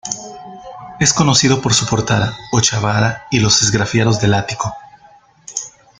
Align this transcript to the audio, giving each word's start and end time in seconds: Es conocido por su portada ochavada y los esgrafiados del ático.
Es 0.99 1.13
conocido 1.13 1.61
por 1.61 1.75
su 1.75 1.85
portada 1.85 2.35
ochavada 2.53 3.27
y 3.29 3.39
los 3.39 3.61
esgrafiados 3.61 4.19
del 4.19 4.33
ático. 4.33 4.73